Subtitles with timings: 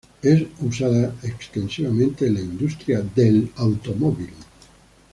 [0.23, 4.33] Es usada extensivamente en la industria de automóviles.